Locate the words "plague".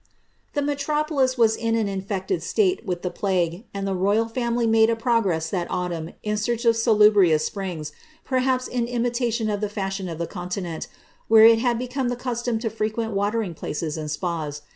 3.11-3.65